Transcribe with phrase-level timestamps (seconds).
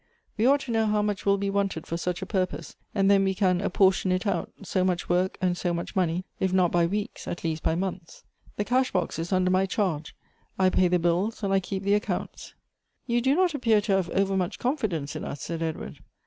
[0.35, 3.23] We ought to know how much will be wanted for such a purpose, and then
[3.23, 6.87] we can apportion it out— so much work, and so much money, if not by
[6.87, 8.23] weeks, at least by months.
[8.55, 10.15] The cash box is under my charge.
[10.57, 12.55] I pay the bills, and I keep the accounts.""
[13.05, 15.99] You do not appear to have overmuch confidence in us," said Edward.